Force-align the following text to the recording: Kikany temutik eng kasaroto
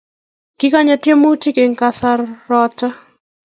Kikany 0.57 0.91
temutik 1.03 1.57
eng 1.63 1.75
kasaroto 1.79 2.87